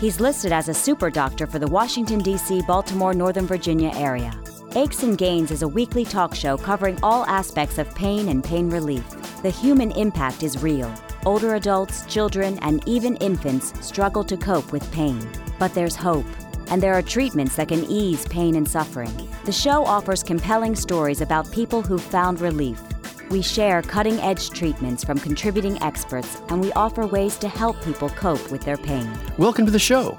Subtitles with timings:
[0.00, 4.32] He's listed as a super doctor for the Washington, D.C., Baltimore, Northern Virginia area.
[4.74, 8.70] Aches and Gains is a weekly talk show covering all aspects of pain and pain
[8.70, 9.04] relief.
[9.42, 10.90] The human impact is real.
[11.26, 15.28] Older adults, children, and even infants struggle to cope with pain.
[15.58, 16.24] But there's hope
[16.70, 19.12] and there are treatments that can ease pain and suffering.
[19.44, 22.80] The show offers compelling stories about people who've found relief.
[23.30, 28.08] We share cutting edge treatments from contributing experts, and we offer ways to help people
[28.10, 29.08] cope with their pain.
[29.38, 30.18] Welcome to the show.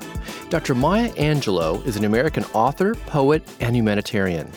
[0.50, 0.74] Dr.
[0.76, 4.50] Maya Angelou is an American author, poet, and humanitarian.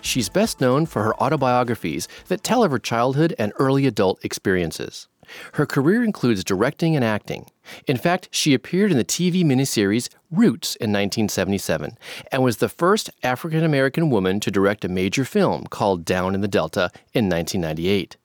[0.00, 5.06] She's best known for her autobiographies that tell of her childhood and early adult experiences.
[5.52, 7.46] Her career includes directing and acting.
[7.86, 11.98] In fact, she appeared in the TV miniseries Roots in 1977
[12.30, 16.40] and was the first African American woman to direct a major film called Down in
[16.40, 18.16] the Delta in 1998.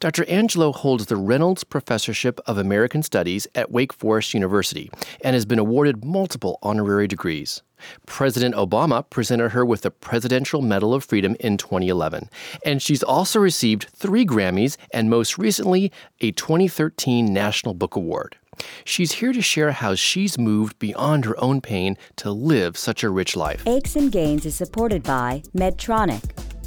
[0.00, 0.24] Dr.
[0.24, 4.90] Angelou holds the Reynolds Professorship of American Studies at Wake Forest University
[5.22, 7.62] and has been awarded multiple honorary degrees.
[8.06, 12.28] President Obama presented her with the Presidential Medal of Freedom in 2011,
[12.64, 18.36] and she's also received three Grammys and most recently a 2013 National Book Award.
[18.84, 23.10] She's here to share how she's moved beyond her own pain to live such a
[23.10, 23.62] rich life.
[23.66, 26.24] Aches and Gains is supported by Medtronic,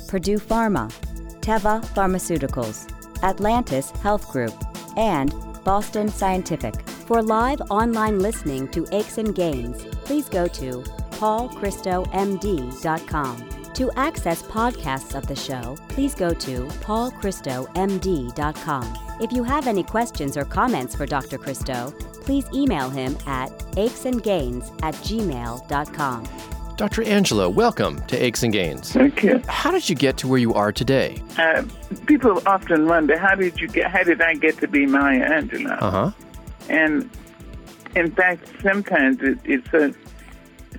[0.07, 0.91] Purdue Pharma,
[1.41, 2.89] Teva Pharmaceuticals,
[3.23, 4.53] Atlantis Health Group,
[4.97, 6.81] and Boston Scientific.
[6.89, 13.49] For live online listening to Aches and Gains, please go to paulchristomd.com.
[13.73, 18.97] To access podcasts of the show, please go to paulchristomd.com.
[19.21, 21.37] If you have any questions or comments for Dr.
[21.37, 26.27] Christo, please email him at achesandgains at gmail.com.
[26.81, 27.03] Dr.
[27.03, 28.91] Angelou, welcome to Aches and Gains.
[28.93, 29.39] Thank you.
[29.47, 31.21] How did you get to where you are today?
[31.37, 31.61] Uh,
[32.07, 33.91] people often wonder, how did you get?
[33.91, 35.77] How did I get to be Maya Angelou?
[35.79, 36.11] Uh huh.
[36.69, 37.07] And
[37.95, 39.93] in fact, sometimes it, it's a.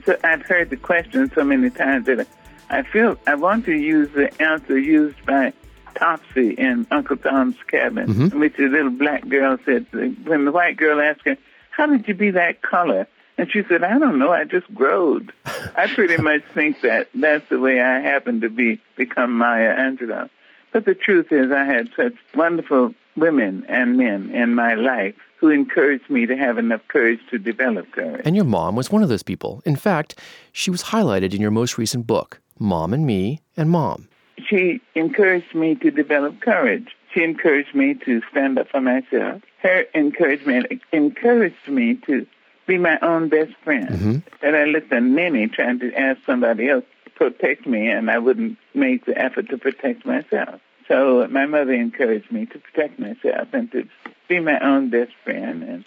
[0.04, 2.26] So I've heard the question so many times that
[2.68, 5.52] I feel I want to use the answer used by
[5.94, 8.32] Topsy in Uncle Tom's Cabin, Mhm.
[8.32, 11.36] in which the little black girl said, when the white girl asked her,
[11.70, 13.06] "How did you be that color?"
[13.38, 14.32] And she said, "I don't know.
[14.32, 15.32] I just growed."
[15.76, 20.28] I pretty much think that that's the way I happened to be become Maya Angelou.
[20.72, 25.48] But the truth is, I had such wonderful women and men in my life who
[25.48, 28.22] encouraged me to have enough courage to develop courage.
[28.24, 29.60] And your mom was one of those people.
[29.66, 30.18] In fact,
[30.52, 34.08] she was highlighted in your most recent book, Mom and Me and Mom.
[34.48, 36.96] She encouraged me to develop courage.
[37.12, 39.42] She encouraged me to stand up for myself.
[39.62, 42.26] Her encouragement encouraged me to
[42.66, 43.88] be my own best friend.
[43.88, 44.22] Mhm.
[44.40, 48.18] That I looked at Nenny trying to ask somebody else to protect me, and I
[48.18, 50.60] wouldn't make the effort to protect myself.
[50.88, 53.86] So my mother encouraged me to protect myself and to
[54.28, 55.84] be my own best friend and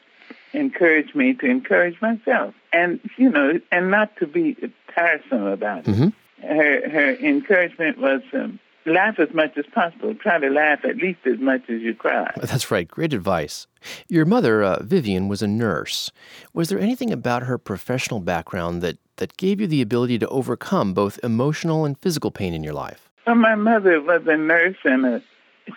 [0.54, 2.56] encouraged me to encourage myself.
[2.72, 4.56] And, you know, and not to be
[4.96, 6.14] tiresome about it Mhm.
[6.42, 10.16] her her encouragement was um, laugh as much as possible.
[10.16, 12.32] Try to laugh at least as much as you cry.
[12.42, 12.88] That's right.
[12.88, 13.68] Great advice.
[14.08, 16.12] Your mother, uh, Vivian, was a nurse.
[16.54, 20.94] Was there anything about her professional background that, that gave you the ability to overcome
[20.94, 23.10] both emotional and physical pain in your life?
[23.26, 25.24] Well, my mother was a nurse and a,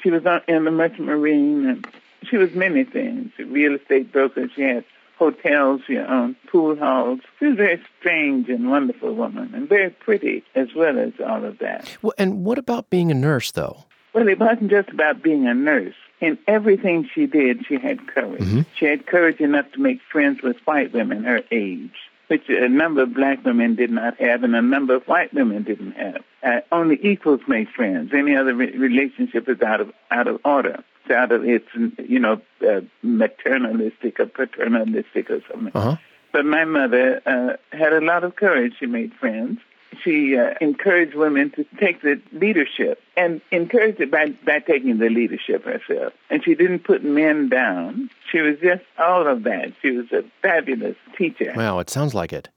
[0.02, 1.86] she was on, in the merchant marine and
[2.28, 3.30] she was many things.
[3.38, 4.48] A real estate broker.
[4.54, 4.84] She had
[5.18, 5.80] hotels.
[5.86, 7.20] She owned pool halls.
[7.38, 11.44] She was a very strange and wonderful woman and very pretty as well as all
[11.44, 11.96] of that.
[12.02, 13.84] Well, and what about being a nurse, though?
[14.14, 15.94] Well, it wasn't just about being a nurse.
[16.20, 18.40] In everything she did, she had courage.
[18.42, 18.66] Mhm.
[18.76, 21.92] She had courage enough to make friends with white women her age,
[22.26, 25.62] which a number of black women did not have, and a number of white women
[25.62, 26.22] didn't have.
[26.42, 28.12] Uh, only equals make friends.
[28.12, 30.82] Any other re- relationship is out of out of order.
[31.10, 35.72] It's it's you know uh, maternalistic or paternalistic or something.
[35.74, 35.96] Uh huh.
[36.32, 38.74] But my mother uh, had a lot of courage.
[38.78, 39.60] She made friends.
[40.04, 45.08] She uh, encouraged women to take the leadership and encouraged it by, by taking the
[45.08, 46.12] leadership herself.
[46.28, 48.10] And she didn't put men down.
[48.30, 49.72] She was just all of that.
[49.80, 51.52] She was a fabulous teacher.
[51.56, 52.48] Wow, it sounds like it.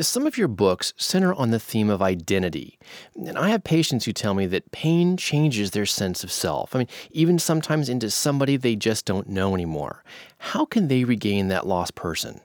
[0.00, 2.78] Some of your books center on the theme of identity.
[3.14, 6.74] And I have patients who tell me that pain changes their sense of self.
[6.74, 10.02] I mean, even sometimes into somebody they just don't know anymore.
[10.38, 12.40] How can they regain that lost person?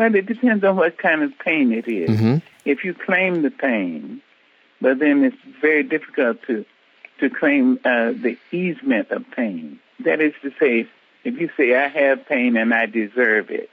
[0.00, 2.08] Well, it depends on what kind of pain it is.
[2.08, 2.36] Mm-hmm.
[2.64, 4.22] If you claim the pain,
[4.80, 6.64] but then it's very difficult to
[7.18, 9.78] to claim uh, the easement of pain.
[10.06, 10.88] That is to say,
[11.24, 13.70] if you say I have pain and I deserve it,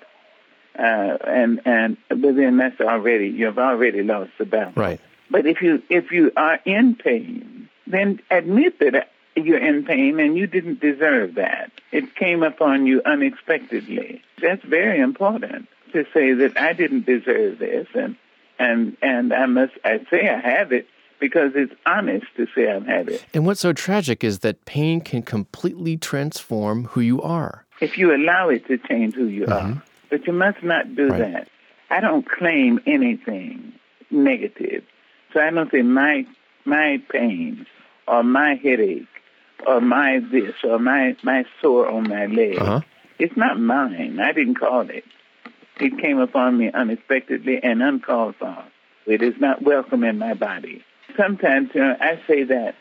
[0.77, 4.73] uh, and and but then that's already you've already lost the battle.
[4.75, 4.99] Right.
[5.29, 10.37] But if you if you are in pain, then admit that you're in pain and
[10.37, 11.71] you didn't deserve that.
[11.91, 14.21] It came upon you unexpectedly.
[14.41, 18.15] That's very important to say that I didn't deserve this and
[18.59, 20.87] and and I must I say I have it
[21.19, 23.25] because it's honest to say I'm had it.
[23.33, 27.65] And what's so tragic is that pain can completely transform who you are.
[27.81, 29.77] If you allow it to change who you Mm-hmm.
[29.77, 29.83] are.
[30.09, 31.19] But you must not do Right.
[31.33, 31.47] that.
[31.89, 33.73] I don't claim anything
[34.09, 34.83] negative.
[35.33, 36.25] So I don't say my
[36.65, 37.65] my pain
[38.07, 39.05] or my headache
[39.65, 42.57] or my this or my, my sore on my leg.
[42.59, 42.81] Uh-huh.
[43.19, 44.19] It's not mine.
[44.19, 45.03] I didn't call it.
[45.79, 48.63] It came upon me unexpectedly and uncalled for.
[49.05, 50.83] It is not welcome in my body.
[51.15, 52.75] Sometimes you know, I say that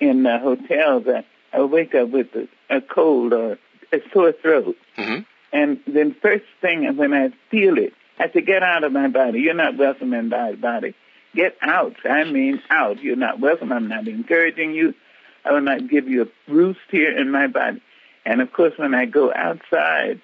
[0.00, 3.58] in uh, hotel that I wake up with a, a cold or
[3.92, 4.76] a sore throat.
[4.96, 5.26] Mhm.
[5.52, 9.40] And then first thing when I feel it, I say, get out of my body.
[9.40, 10.94] You're not welcome in my body.
[11.34, 11.96] Get out.
[12.04, 13.02] I mean out.
[13.02, 13.72] You're not welcome.
[13.72, 14.94] I'm not encouraging you.
[15.44, 17.82] I will not give you a roost here in my body.
[18.24, 20.20] And of course, when I go outside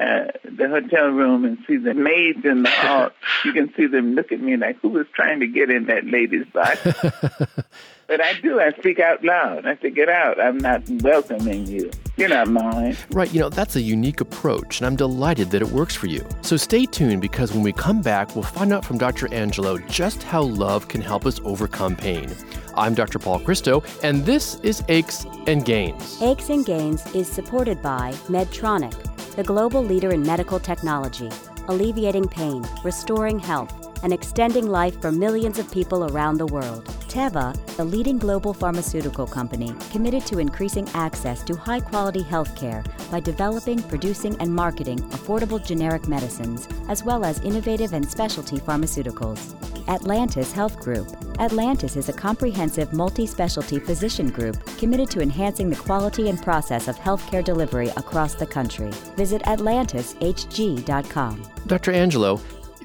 [0.00, 3.10] uh, the hotel room and see the maids in the hall,
[3.44, 6.06] you can see them look at me like, who was trying to get in that
[6.06, 6.80] lady's box?
[8.06, 8.60] but I do.
[8.60, 9.66] I speak out loud.
[9.66, 10.40] I say, get out.
[10.40, 11.90] I'm not welcoming you.
[12.16, 12.96] You're not mine.
[13.12, 16.26] Right, you know, that's a unique approach, and I'm delighted that it works for you.
[16.42, 19.26] So stay tuned because when we come back, we'll find out from Dr.
[19.28, 22.34] Angelou just how love can help us overcome pain.
[22.76, 23.18] I'm Dr.
[23.18, 26.20] Paul Christo, and this is Aches and Gains.
[26.22, 31.30] Aches and Gains is supported by Medtronic, the global leader in medical technology,
[31.68, 33.72] alleviating pain, restoring health,
[34.02, 36.84] and extending life for millions of people around the world.
[37.08, 42.82] Teva, the leading global pharmaceutical company committed to increasing access to high quality health care
[43.10, 49.69] by developing, producing, and marketing affordable generic medicines, as well as innovative and specialty pharmaceuticals.
[49.90, 51.08] Atlantis Health Group.
[51.40, 56.86] Atlantis is a comprehensive multi specialty physician group committed to enhancing the quality and process
[56.86, 58.90] of healthcare delivery across the country.
[59.16, 61.42] Visit AtlantisHG.com.
[61.66, 61.92] Dr.
[61.92, 62.38] Angelou,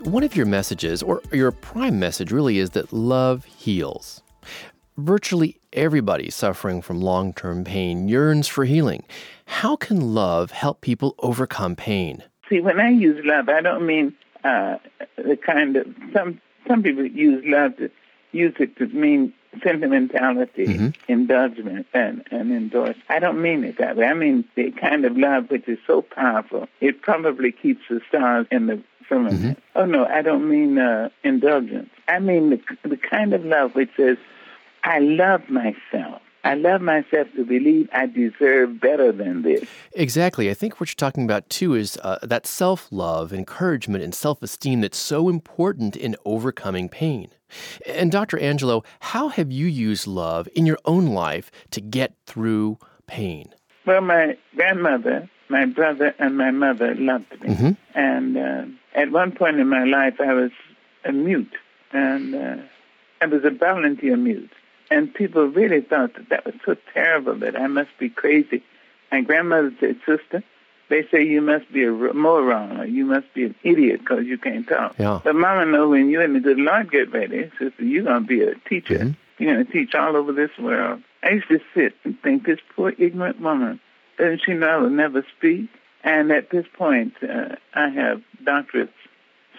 [0.07, 4.23] one of your messages, or your prime message, really is that love heals.
[4.97, 9.03] Virtually everybody suffering from long term pain yearns for healing.
[9.45, 12.23] How can love help people overcome pain?
[12.49, 14.77] See, when I use love, I don't mean uh,
[15.17, 17.89] the kind of some some people use love to
[18.31, 19.33] use it to mean
[19.63, 20.65] sentimentality,
[21.07, 22.97] indulgence, and and endorse.
[23.09, 24.05] I don't mean it that way.
[24.05, 28.47] I mean the kind of love which is so powerful it probably keeps the stars
[28.51, 29.59] in the firmament.
[29.75, 31.89] Oh no, I don't mean uh, indulgence.
[32.07, 34.17] I mean the the kind of love which says,
[34.83, 39.67] "I love myself." I love myself to believe I deserve better than this.
[39.93, 40.51] Exactly.
[40.51, 44.43] I think what you're talking about too is uh, that self love, encouragement, and self
[44.43, 47.29] esteem that's so important in overcoming pain.
[47.87, 48.37] And Dr.
[48.37, 52.77] Angelou, how have you used love in your own life to get through
[53.07, 53.51] pain?
[53.87, 57.75] Well, my grandmother, my brother, and my mother loved me.
[57.95, 60.51] And uh, at one point in my life, I was
[61.05, 61.55] a mute,
[61.91, 62.57] and uh,
[63.21, 64.51] I was a volunteer mute.
[64.91, 68.63] And people really thought that that was so terrible that I must be crazy.
[69.11, 70.43] My grandmother said, "Sister,
[70.89, 74.37] they say you must be a moron or you must be an idiot because you
[74.37, 75.19] can't talk." Yeah.
[75.23, 78.41] But Mama know when you and the good Lord get ready, sister, you're gonna be
[78.41, 79.15] a teacher.
[79.37, 81.01] You're gonna teach all over this world.
[81.23, 83.79] I used to sit and think, this poor ignorant woman,
[84.17, 85.69] doesn't she know I will never speak?
[86.03, 88.89] And at this point, uh, I have doctorates,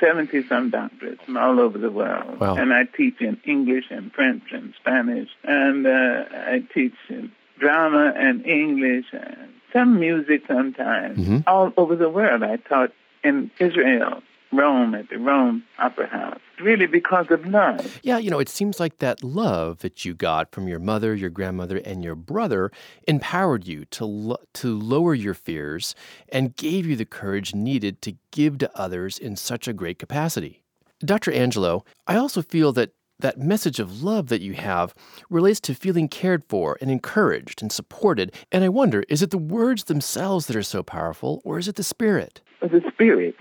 [0.00, 2.40] 70 some doctorates from all over the world.
[2.40, 2.56] Wow.
[2.56, 5.28] And I teach in English and French and Spanish.
[5.44, 11.18] And uh, I teach in drama and English and some music sometimes.
[11.46, 12.42] All over the world.
[12.42, 12.92] I taught
[13.24, 14.22] in Israel,
[14.52, 16.40] Rome, at the Rome Opera House.
[16.60, 18.00] Really because of love.
[18.02, 21.30] Yeah, you know, it seems like that love that you got from your mother, your
[21.30, 22.70] grandmother, and your brother
[23.06, 25.94] empowered you to lo- to lower your fears
[26.30, 30.62] and gave you the courage needed to give to others in such a great capacity.
[31.00, 31.30] Dr.
[31.30, 34.94] Angelou, I also feel that that message of love that you have
[35.30, 38.34] relates to feeling cared for and encouraged and supported.
[38.52, 41.76] And I wonder, is it the words themselves that are so powerful, or is it
[41.76, 42.40] the spirit?
[42.60, 43.34] the spirit.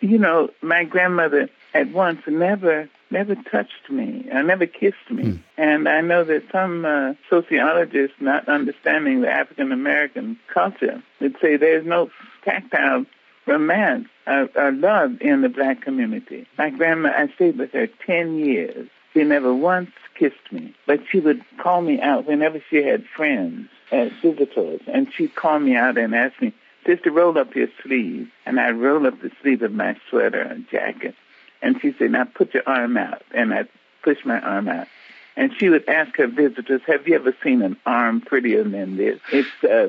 [0.00, 5.88] You know, my grandmother at once never never touched me, uh, never kissed me, and
[5.88, 11.84] I know that some uh, sociologists, not understanding the African American culture, would say there's
[11.84, 12.10] no
[12.44, 13.04] tactile
[13.46, 16.46] romance, a, a love in the black community.
[16.56, 18.88] My grandma, I stayed with her 10 years.
[19.12, 23.68] She never once kissed me, but she would call me out whenever she had friends
[23.90, 26.54] as visitors, and she'd call me out and ask me,
[26.86, 28.30] Sister, roll up your sleeve.
[28.46, 31.14] And I'd roll up the sleeve of my sweater and jacket.
[31.62, 33.22] And she said, now put your arm out.
[33.32, 33.68] And I'd
[34.02, 34.86] push my arm out.
[35.36, 39.20] And she would ask her visitors, have you ever seen an arm prettier than this?
[39.32, 39.88] It's uh,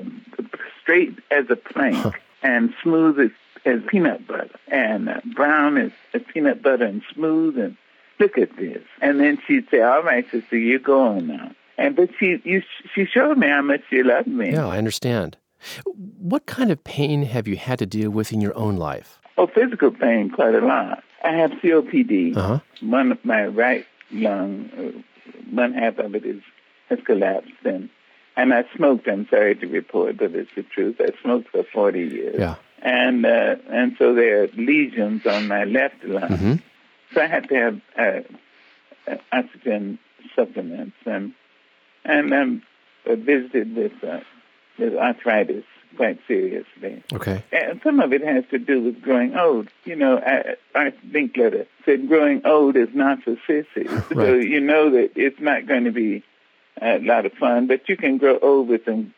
[0.82, 3.32] straight as a plank and smooth as,
[3.66, 7.76] as peanut butter and uh, brown as, as peanut butter and smooth and
[8.20, 8.84] look at this.
[9.02, 11.52] And then she'd say, all right, sister, you're going now.
[11.78, 12.62] And but she you,
[12.94, 14.52] she showed me how much she loved me.
[14.52, 15.38] Yeah, I understand.
[15.86, 19.20] What kind of pain have you had to deal with in your own life?
[19.38, 21.04] Oh, physical pain, quite a lot.
[21.24, 22.36] I have COPD.
[22.36, 22.60] Uh-huh.
[22.82, 26.42] One of my right lung, uh, one half of it is
[26.90, 27.90] has collapsed, and
[28.36, 29.08] and I smoked.
[29.08, 30.98] I'm sorry to report, but it's the truth.
[31.00, 32.36] I smoked for 40 years.
[32.40, 32.56] Yeah.
[32.82, 36.30] And uh, and so there are lesions on my left lung.
[36.30, 36.54] Mm-hmm.
[37.14, 37.82] So I had to have
[39.08, 40.00] uh, oxygen
[40.36, 41.34] supplements, and
[42.04, 42.64] and I'm
[43.06, 44.22] visited with uh,
[44.82, 45.64] with arthritis
[45.96, 47.04] quite seriously.
[47.14, 47.44] Okay.
[47.52, 49.70] And some of it has to do with growing old.
[49.86, 53.92] You know, I, Art Linkletter said growing old is not for sissies.
[53.92, 54.10] right.
[54.12, 56.24] So you know that it's not going to be
[56.82, 59.14] a lot of fun, but you can grow old with some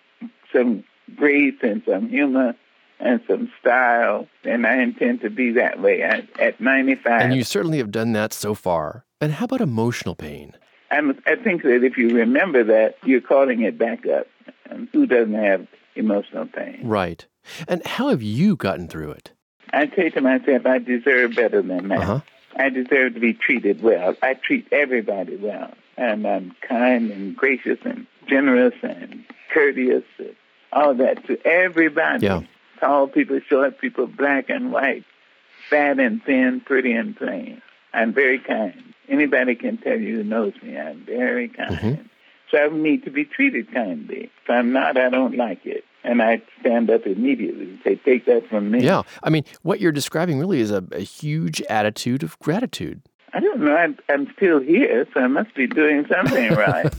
[0.51, 0.83] some
[1.15, 2.55] grace and some humor
[2.99, 7.21] and some style, and I intend to be that way at, at 95.
[7.21, 9.03] And you certainly have done that so far.
[9.19, 10.53] And how about emotional pain?
[10.89, 14.27] I'm, I think that if you remember that, you're calling it back up.
[14.69, 16.81] And who doesn't have emotional pain?
[16.83, 17.25] Right.
[17.67, 19.31] And how have you gotten through it?
[19.71, 21.99] I say to myself, I deserve better than that.
[21.99, 22.19] Uh-huh.
[22.55, 24.15] I deserve to be treated well.
[24.21, 25.73] I treat everybody well.
[25.97, 30.35] And I'm kind and gracious and generous and courteous, and
[30.71, 32.25] all that to everybody.
[32.25, 32.41] Yeah.
[32.79, 35.05] Tall people, short people, black and white,
[35.69, 37.61] fat and thin, pretty and plain.
[37.93, 38.93] I'm very kind.
[39.07, 41.75] Anybody can tell you who knows me, I'm very kind.
[41.75, 42.01] Mm-hmm.
[42.53, 44.29] So I need to be treated kindly.
[44.43, 45.83] If I'm not, I don't like it.
[46.03, 48.83] And I stand up immediately and say, take that from me.
[48.83, 49.03] Yeah.
[49.23, 53.01] I mean, what you're describing really is a, a huge attitude of gratitude.
[53.33, 53.75] I don't know.
[53.75, 56.91] I'm, I'm, still here, so I must be doing something right.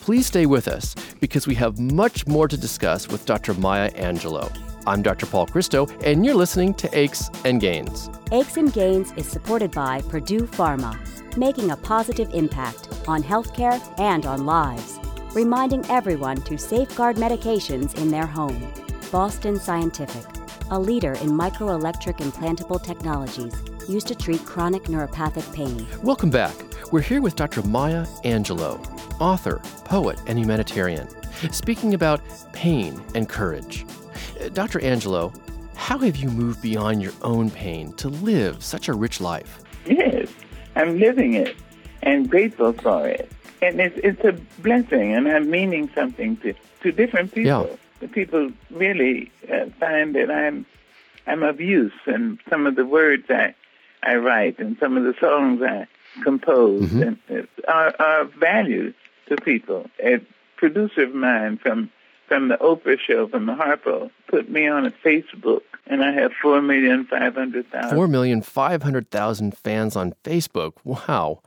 [0.00, 3.54] Please stay with us because we have much more to discuss with Dr.
[3.54, 4.50] Maya Angelou.
[4.88, 5.26] I'm Dr.
[5.26, 8.10] Paul Christo, and you're listening to Aches and Gains.
[8.32, 10.98] Aches and Gains is supported by Purdue Pharma,
[11.38, 14.98] making a positive impact on healthcare and on lives,
[15.34, 18.72] reminding everyone to safeguard medications in their home.
[19.12, 20.24] Boston Scientific,
[20.70, 23.54] a leader in microelectric implantable technologies
[23.88, 25.86] used to treat chronic neuropathic pain.
[26.02, 26.54] Welcome back.
[26.90, 27.62] We're here with Dr.
[27.62, 28.78] Maya Angelou,
[29.20, 31.08] author, poet, and humanitarian,
[31.52, 32.20] speaking about
[32.52, 33.86] pain and courage.
[34.40, 34.80] Uh, Dr.
[34.80, 35.34] Angelou,
[35.74, 39.60] how have you moved beyond your own pain to live such a rich life?
[40.78, 41.56] I'm living it
[42.02, 43.30] and grateful for it.
[43.60, 47.68] And it's, it's a blessing, and I'm meaning something to, to different people.
[47.68, 47.76] Yeah.
[48.00, 50.64] The people really uh, find that I'm
[51.26, 53.54] I'm of use, and some of the words I
[54.02, 55.88] I write and some of the songs I
[56.22, 57.02] compose mm-hmm.
[57.02, 58.94] and, uh, are, are valued
[59.28, 59.90] to people.
[60.02, 60.20] A
[60.56, 61.90] producer of mine from
[62.28, 66.32] from the Oprah show, from the Harpo, put me on a Facebook, and I have
[66.40, 67.96] four million five hundred thousand.
[67.96, 70.74] Four million five hundred thousand fans on Facebook.
[70.84, 71.40] Wow.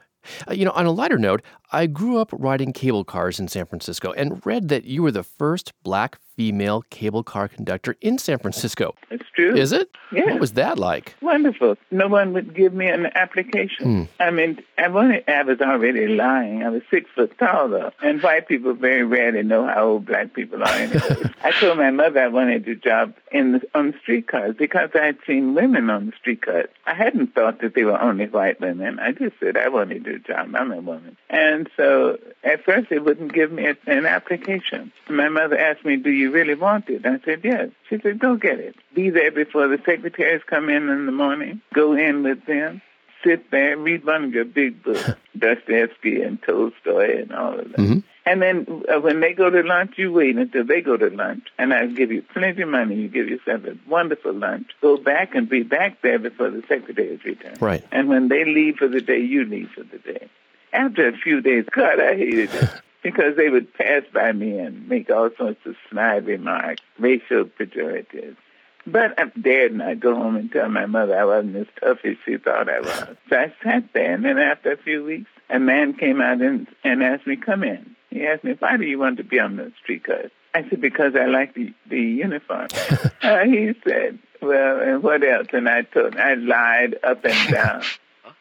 [0.48, 3.66] Uh, you know, on a lighter note, I grew up riding cable cars in San
[3.66, 8.40] Francisco and read that you were the first black female cable car conductor in San
[8.40, 8.96] Francisco.
[9.10, 9.56] It's true.
[9.56, 9.90] Is it?
[10.12, 10.26] Yeah.
[10.26, 11.16] What was that like?
[11.22, 11.78] Wonderful.
[11.90, 13.86] No one would give me an application.
[13.86, 14.04] Hmm.
[14.22, 16.64] I mean, I, wanted, I was already lying.
[16.64, 17.92] I was six foot tall, though.
[18.04, 21.32] And white people very rarely know how old black people are anyway.
[21.44, 25.06] I told my mother I wanted a job in the, on the streetcars because I
[25.06, 26.70] had seen women on the streetcars.
[26.86, 29.00] I hadn't thought that they were only white women.
[29.00, 30.54] I just said I wanted a job.
[30.56, 31.18] I'm a woman.
[31.30, 34.92] And so at first they wouldn't give me an application.
[35.10, 37.06] My mother asked me, do you really want it?
[37.06, 37.70] I said, yes.
[37.90, 38.76] She said, go get it.
[38.94, 41.62] Be there before the secretaries come in in the morning.
[41.74, 42.82] Go in with them.
[43.24, 47.78] Sit there, read one of your big books, Dostoevsky and Tolstoy and all of that.
[47.78, 48.00] Mm-hmm.
[48.26, 51.44] And then uh, when they go to lunch, you wait until they go to lunch.
[51.58, 52.96] And I'll give you plenty of money.
[52.96, 54.68] You give yourself a wonderful lunch.
[54.82, 57.58] Go back and be back there before the secretaries return.
[57.60, 57.84] Right.
[57.92, 60.30] And when they leave for the day, you leave for the day.
[60.74, 62.70] After a few days, God, I hated it.
[63.04, 68.38] because they would pass by me and make all sorts of snide remarks, racial pejoratives.
[68.86, 72.16] But I dared not go home and tell my mother I wasn't as tough as
[72.26, 73.18] she thought I was.
[73.30, 76.68] So I sat there, and then after a few weeks, a man came out and,
[76.84, 77.96] and asked me, come in.
[78.10, 80.32] He asked me, why do you want to be on the streetcar?
[80.54, 82.68] I said, because I like the, the uniform.
[83.22, 85.48] uh, he said, Well, and what else?
[85.54, 87.84] And I told, I lied up and down.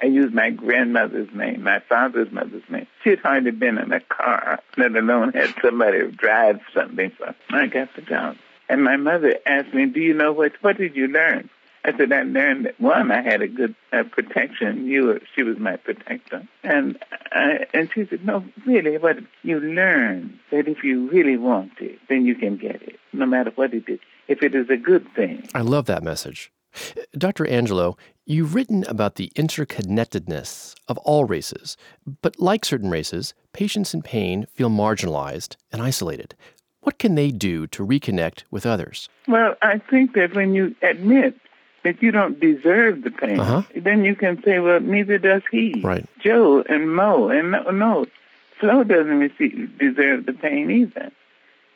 [0.02, 2.86] I used my grandmother's name, my father's mother's name.
[3.04, 7.12] She had hardly been in a car, let alone had somebody drive something.
[7.18, 8.36] So I got the job.
[8.68, 10.52] And my mother asked me, "Do you know what?
[10.62, 11.50] What did you learn?"
[11.84, 14.86] I said, "I learned that one, I had a good uh, protection.
[14.86, 16.98] You, were, she was my protector." And
[17.32, 21.98] I, and she said, "No, really, what you learn that if you really want it,
[22.08, 23.98] then you can get it, no matter what it is.
[24.28, 26.52] If it is a good thing." I love that message.
[27.16, 27.44] Dr.
[27.44, 31.76] Angelou, you've written about the interconnectedness of all races,
[32.22, 36.34] but like certain races, patients in pain feel marginalized and isolated.
[36.82, 39.08] What can they do to reconnect with others?
[39.28, 41.34] Well, I think that when you admit
[41.82, 43.62] that you don't deserve the pain, Uh-huh.
[43.74, 45.80] then you can say, well, neither does he.
[45.82, 46.06] Right.
[46.20, 47.28] Joe and Mo.
[47.28, 48.06] And no, no
[48.58, 51.10] Flo doesn't receive, deserve the pain either.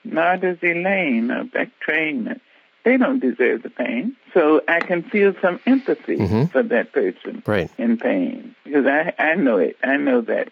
[0.05, 2.39] Nor does Elaine or Beck Train.
[2.85, 4.15] They don't deserve the pain.
[4.33, 6.51] So I can feel some empathy Mhm.
[6.53, 7.71] for that person Right.
[7.79, 8.55] in pain.
[8.65, 9.77] Because I, I know it.
[9.83, 10.51] I know that,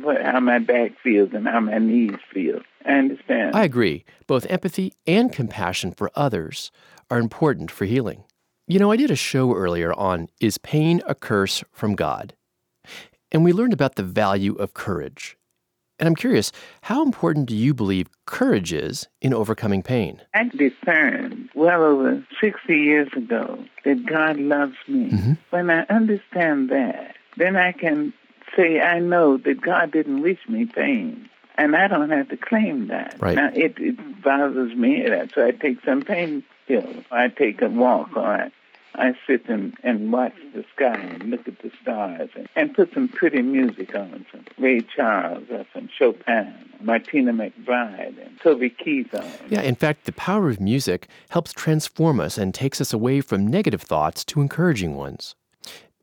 [0.00, 2.60] what, how my back feels and how my knees feel.
[2.84, 3.54] I understand.
[3.56, 4.04] I agree.
[4.26, 6.70] Both empathy and compassion for others
[7.10, 8.24] are important for healing.
[8.68, 12.34] You know, I did a show earlier on Is Pain a Curse from God?
[13.32, 15.36] And we learned about the value of courage.
[15.98, 16.50] And I'm curious,
[16.82, 20.20] how important do you believe courage is in overcoming pain?
[20.34, 25.10] I discerned well over 60 years ago that God loves me.
[25.10, 25.38] Mhm.
[25.50, 28.12] When I understand that, then I can
[28.56, 31.28] say I know that God didn't wish me pain.
[31.56, 33.16] And I don't have to claim that.
[33.20, 33.36] Right.
[33.36, 37.04] Now, it, it bothers me, so I take some pain pills.
[37.10, 38.50] I take a walk, or I,
[38.94, 42.92] I sit and, and watch the sky and look at the stars and, and put
[42.92, 49.14] some pretty music on, some Ray Charles or some Chopin, Martina McBride, and Toby Keith
[49.14, 49.24] on.
[49.48, 53.46] Yeah, in fact, the power of music helps transform us and takes us away from
[53.46, 55.34] negative thoughts to encouraging ones.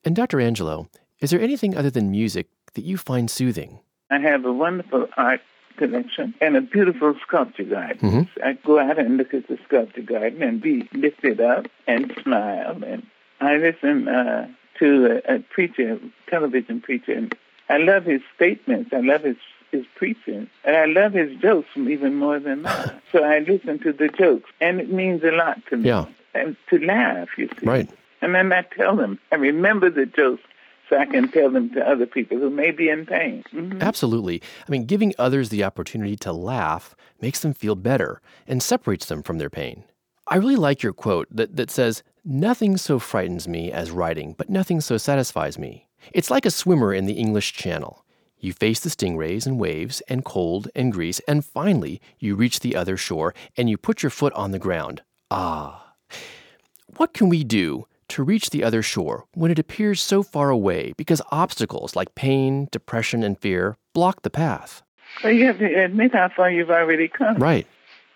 [0.03, 0.37] And Dr.
[0.37, 0.87] Angelou,
[1.19, 3.79] is there anything other than music that you find soothing?
[4.09, 5.41] I have a wonderful art
[5.79, 7.99] collection and a beautiful sculpture garden.
[8.01, 8.27] Mhm.
[8.43, 12.77] I go out and look at the sculpture garden and be lifted up and smile.
[12.85, 13.01] And
[13.41, 14.47] I listen uh,
[14.79, 14.87] to
[15.25, 17.35] a, a preacher, television preacher, and
[17.69, 18.91] I love his statements.
[18.93, 19.37] I love his
[19.71, 23.01] his preaching, and I love his jokes even more than that.
[23.11, 25.89] so I listen to the jokes, and it means a lot to me.
[25.89, 26.05] Yeah.
[26.33, 27.65] And to laugh, you see.
[27.65, 27.89] Right.
[28.21, 30.43] And then I tell them, I remember the jokes
[30.89, 33.43] so I can tell them to other people who may be in pain.
[33.53, 33.81] Mhm.
[33.81, 34.41] Absolutely.
[34.67, 39.21] I mean, giving others the opportunity to laugh makes them feel better and separates them
[39.21, 39.83] from their pain.
[40.27, 44.49] I really like your quote that, that says, Nothing so frightens me as writing, but
[44.49, 45.87] nothing so satisfies me.
[46.11, 48.05] It's like a swimmer in the English Channel.
[48.39, 52.75] You face the stingrays and waves and cold and grease, and finally you reach the
[52.75, 55.01] other shore and you put your foot on the ground.
[55.31, 55.93] Ah.
[56.97, 60.93] What can we do to reach the other shore when it appears so far away
[60.97, 64.81] because obstacles like pain, depression, and fear block the path?
[65.23, 67.37] Well, you have to admit how far you've already come.
[67.37, 67.65] Right.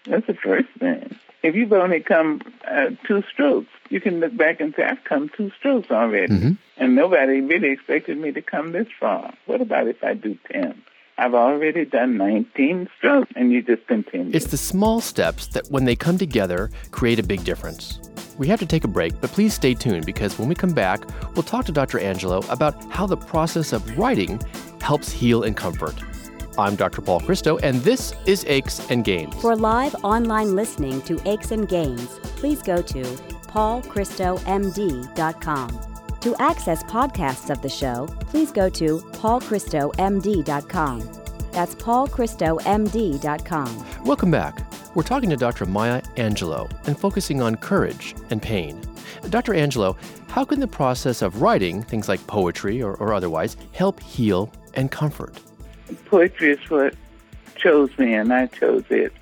[0.06, 1.16] That's the first thing.
[1.44, 5.30] If you've only come uh, two strokes, you can look back and say, I've come
[5.36, 6.34] two strokes already.
[6.34, 6.58] Mhm.
[6.78, 9.34] And nobody really expected me to come this far.
[9.46, 10.82] What about if I do 10?
[11.18, 14.32] I've already done 19 strokes, and you just continue.
[14.34, 18.00] It's the small steps that, when they come together, create a big difference.
[18.38, 21.06] We have to take a break, but please stay tuned because when we come back,
[21.36, 22.00] we'll talk to Dr.
[22.00, 24.42] Angelou about how the process of writing
[24.82, 25.94] helps heal and comfort.
[26.58, 27.02] I'm Dr.
[27.02, 29.36] Paul Christo, and this is Aches and Gains.
[29.36, 33.04] For live online listening to Aches and Gains, please go to
[33.48, 35.80] paulchristomd.com.
[36.22, 41.10] To access podcasts of the show, please go to paulchristomd.com.
[41.52, 43.86] That's paulchristomd.com.
[44.06, 44.73] Welcome back.
[44.96, 45.66] We're talking to Dr.
[45.66, 48.80] Maya Angelou and focusing on courage and pain.
[49.30, 49.54] Dr.
[49.54, 54.52] Angelou, how can the process of writing, things like poetry or, or otherwise, help heal
[54.76, 55.36] and comfort?
[56.06, 56.94] Poetry is what
[57.56, 59.14] chose me, and I chose it.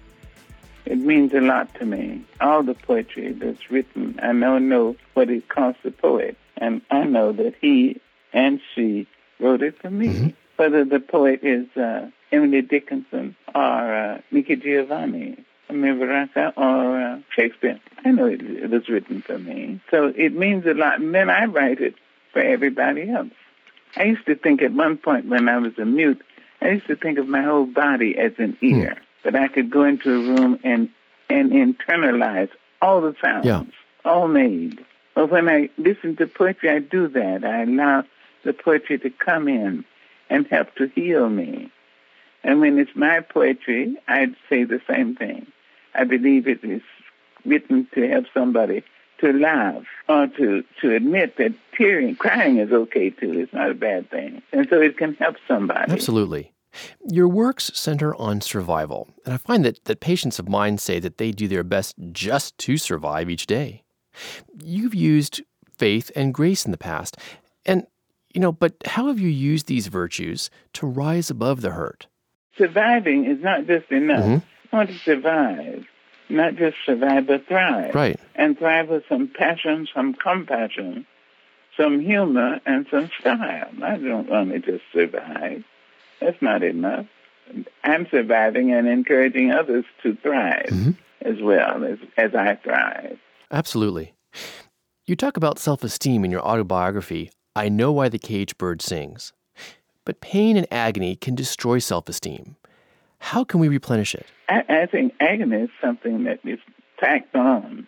[0.86, 2.25] It means a lot to me.
[2.41, 7.05] All the poetry that's written, I now know what it costs a poet, and I
[7.05, 8.01] know that he
[8.34, 9.07] and she
[9.39, 10.36] wrote it for me.
[10.57, 17.19] Whether the poet is uh, Emily Dickinson or uh, Nikki Giovanni, Amiri Baraka or uh,
[17.36, 19.81] Shakespeare, I know it, it was written for me.
[19.89, 21.95] So it means a lot, and then I write it
[22.34, 23.31] for everybody else.
[23.95, 26.21] I used to think at one point when I was a mute,
[26.62, 29.84] I used to think of my whole body as an ear, that I could go
[29.84, 30.89] into a room and
[31.29, 32.49] and internalize
[32.81, 33.63] all the sounds, Yeah.
[34.03, 34.84] all made.
[35.15, 37.45] But when I listen to poetry, I do that.
[37.45, 38.03] I allow
[38.43, 39.86] the poetry to come in
[40.29, 41.71] and help to heal me.
[42.43, 45.47] And when it's my poetry, I'd say the same thing.
[45.95, 46.82] I believe it is
[47.45, 48.84] written to help somebody
[49.19, 53.32] to laugh or to, to admit that tearing, crying is okay too.
[53.39, 54.41] It's not a bad thing.
[54.51, 55.91] And so it can help somebody.
[55.91, 56.54] Absolutely.
[57.10, 61.17] Your works center on survival, and I find that, that patients of mine say that
[61.17, 63.84] they do their best just to survive each day.
[64.63, 65.41] You've used
[65.77, 67.17] faith and grace in the past,
[67.65, 67.86] and
[68.34, 72.08] you know, but how have you used these virtues to rise above the hurt?
[72.58, 74.23] Surviving is not just enough.
[74.23, 74.45] Mm-hmm.
[74.71, 75.86] I want to survive,
[76.29, 77.93] not just survive, but thrive.
[77.93, 78.19] Right.
[78.36, 81.05] And thrive with some passion, some compassion,
[81.75, 83.69] some humor, and some style.
[83.84, 85.63] I don't want to just survive.
[86.19, 87.07] That's not enough.
[87.84, 90.91] I'm surviving and encouraging others to thrive mm-hmm.
[91.21, 93.19] as well as, as I thrive.
[93.51, 94.13] Absolutely.
[95.05, 99.34] You talk about self esteem in your autobiography, I Know Why the Caged Bird Sings.
[100.05, 102.55] But pain and agony can destroy self esteem.
[103.21, 104.25] How can we replenish it?
[104.49, 106.60] I, I think agony is something that is
[106.99, 107.88] tacked on.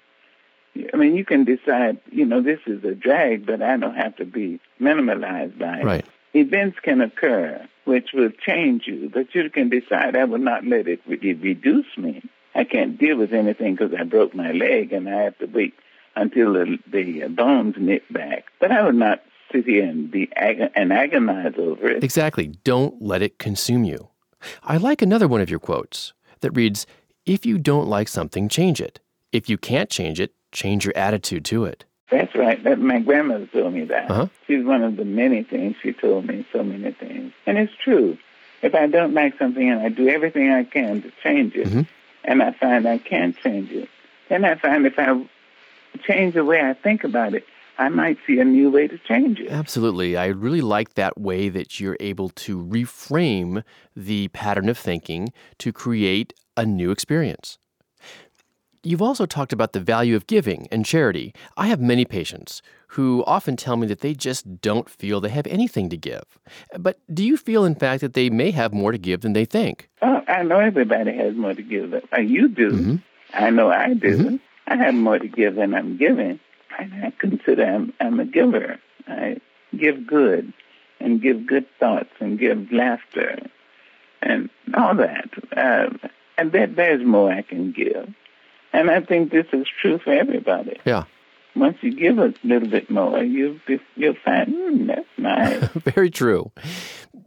[0.94, 4.16] I mean, you can decide, you know, this is a drag, but I don't have
[4.18, 5.86] to be minimalized by it.
[5.86, 6.06] Right.
[6.34, 10.88] Events can occur which will change you, but you can decide I will not let
[10.88, 12.24] it reduce me.
[12.56, 15.74] I can't deal with anything because I broke my leg and I have to wait
[16.16, 18.46] until the, the bones knit back.
[18.60, 22.04] But I would not sit here and be ag- and agonize over it.
[22.04, 22.48] Exactly.
[22.64, 24.08] Don't let it consume you.
[24.64, 26.86] I like another one of your quotes that reads,
[27.26, 29.00] "If you don't like something, change it.
[29.32, 32.64] If you can't change it, change your attitude to it." That's right.
[32.64, 34.12] That my grandmother told me that.
[34.12, 34.28] Uh-huh.
[34.46, 37.34] She's one of the many things she told me, so many things.
[37.48, 38.18] And it's true.
[38.62, 41.82] If I don't like something and I do everything I can to change it, mm-hmm.
[42.24, 43.90] and I find I can't change it,
[44.30, 45.22] then I find if I
[46.06, 47.46] change the way I think about it,
[47.78, 49.50] I might see a new way to change it.
[49.50, 50.16] Absolutely.
[50.16, 53.64] I really like that way that you're able to reframe
[53.96, 57.58] the pattern of thinking to create a new experience.
[58.86, 61.34] You've also talked about the value of giving and charity.
[61.56, 65.48] I have many patients who often tell me that they just don't feel they have
[65.48, 66.24] anything to give.
[66.78, 69.46] But do you feel, in fact, that they may have more to give than they
[69.46, 69.90] think?
[70.02, 71.94] Oh, I know everybody has more to give.
[71.94, 72.72] Uh, you do.
[72.72, 72.96] Mm-hmm.
[73.34, 74.18] I know I do.
[74.18, 74.36] Mm-hmm.
[74.68, 76.40] I have more to give than I'm giving.
[76.80, 78.80] I consider I'm, I'm a giver.
[79.08, 79.38] I
[79.78, 80.54] give good
[81.00, 83.40] and give good thoughts and give laughter
[84.22, 85.30] and all that.
[85.56, 85.90] Uh,
[86.38, 88.14] and that there's more I can give.
[88.72, 90.80] And I think this is true for everybody.
[90.86, 91.04] Yeah.
[91.56, 93.60] Once you give a little bit more, you
[93.96, 95.70] you'll find mm, that's nice.
[95.94, 96.52] Very true.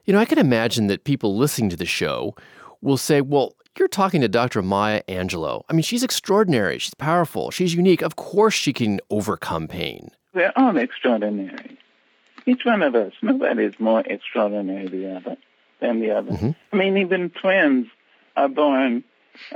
[0.05, 2.35] You know, I can imagine that people listening to the show
[2.81, 4.63] will say, "Well, you're talking to Dr.
[4.63, 5.63] Maya Angelou.
[5.69, 6.79] I mean, she's extraordinary.
[6.79, 7.51] She's powerful.
[7.51, 8.03] She's unique.
[8.03, 11.79] Of course, she can overcome pain." We're all extraordinary.
[12.45, 13.13] Each one of us.
[13.23, 15.37] Nobody is more extraordinary the other
[15.81, 16.33] than the other.
[16.33, 16.51] Mm-hmm.
[16.73, 17.89] I mean, even twins
[18.37, 19.03] are born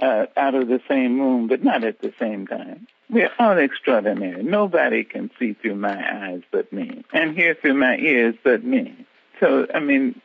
[0.01, 2.87] uh, out of the same womb, but not at the same time.
[3.09, 4.43] We're all extraordinary.
[4.43, 9.07] Nobody can see through my eyes but me, and hear through my ears but me.
[9.41, 10.21] So, I mean,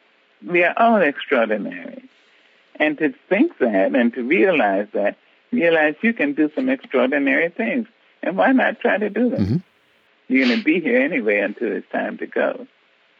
[0.46, 2.08] we are all extraordinary.
[2.80, 5.18] And to think that and to realize that,
[5.52, 7.88] realize you can do some extraordinary things.
[8.22, 9.46] And why not try to do them?
[9.46, 9.58] Mm-hmm.
[10.28, 12.68] You're going to be here anyway until it's time to go.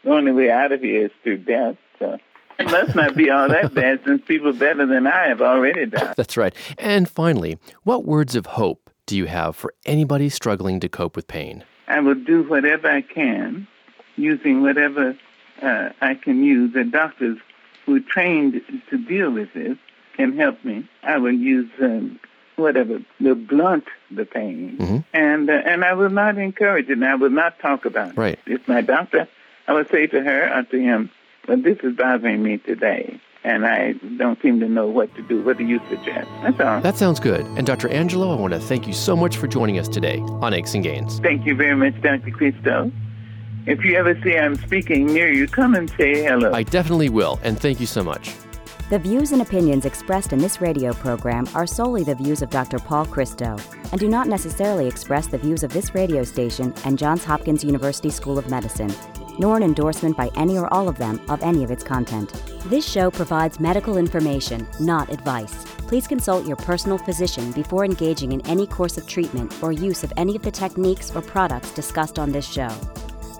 [0.04, 1.76] The only way out of here is through death.
[1.98, 2.18] So
[2.58, 6.14] it must not be all that bad since people better than I have already died.
[6.16, 6.54] That's right.
[6.78, 11.28] And finally, what words of hope do you have for anybody struggling to cope with
[11.28, 11.64] pain?
[11.88, 13.68] I will do whatever I can
[14.16, 15.16] using whatever
[15.62, 16.72] uh, I can use.
[16.72, 17.38] The doctors
[17.86, 19.78] who trained to deal with this
[20.16, 20.88] can help me.
[21.02, 22.18] I will use um,
[22.56, 24.98] whatever to blunt the pain, mm-hmm.
[25.12, 26.92] and uh, and I will not encourage it.
[26.92, 28.16] And I will not talk about it.
[28.16, 28.38] Right.
[28.46, 29.28] If my doctor,
[29.68, 31.10] I would say to her or to him,
[31.46, 35.40] "Well, this is bothering me today." And I don't seem to know what to do.
[35.40, 36.28] What do you suggest?
[36.42, 36.80] That's all.
[36.80, 37.46] That sounds good.
[37.56, 37.88] And Dr.
[37.88, 40.82] Angelou, I want to thank you so much for joining us today on Aches and
[40.82, 41.20] Gains.
[41.20, 42.32] Thank you very much, Dr.
[42.32, 42.90] Christo.
[43.66, 46.52] If you ever see I'm speaking near you, come and say hello.
[46.52, 48.32] I definitely will, and thank you so much.
[48.90, 52.78] The views and opinions expressed in this radio program are solely the views of Dr.
[52.78, 53.56] Paul Christo
[53.90, 58.08] and do not necessarily express the views of this radio station and Johns Hopkins University
[58.08, 58.94] School of Medicine,
[59.40, 62.40] nor an endorsement by any or all of them of any of its content.
[62.66, 65.64] This show provides medical information, not advice.
[65.88, 70.12] Please consult your personal physician before engaging in any course of treatment or use of
[70.16, 72.70] any of the techniques or products discussed on this show.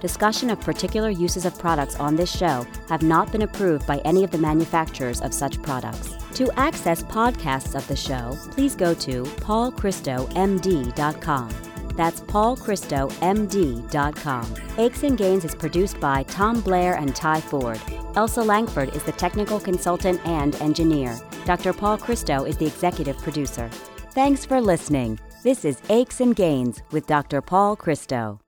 [0.01, 4.23] Discussion of particular uses of products on this show have not been approved by any
[4.25, 6.13] of the manufacturers of such products.
[6.35, 11.51] To access podcasts of the show, please go to paulchristomd.com.
[11.97, 14.55] That's paulchristomd.com.
[14.79, 17.81] Aches and Gains is produced by Tom Blair and Ty Ford.
[18.17, 21.19] Elsa Langford is the technical consultant and engineer.
[21.47, 21.73] Dr.
[21.73, 23.71] Paul Christo is the executive producer.
[24.11, 25.19] Thanks for listening.
[25.43, 27.41] This is Aches and Gains with Dr.
[27.41, 28.41] Paul Christo.